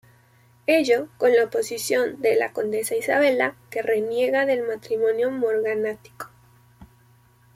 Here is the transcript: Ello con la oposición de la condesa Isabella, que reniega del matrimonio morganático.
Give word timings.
Ello 0.65 1.09
con 1.19 1.35
la 1.35 1.43
oposición 1.43 2.21
de 2.23 2.35
la 2.35 2.53
condesa 2.53 2.95
Isabella, 2.95 3.55
que 3.69 3.83
reniega 3.83 4.47
del 4.47 4.63
matrimonio 4.65 5.29
morganático. 5.29 6.31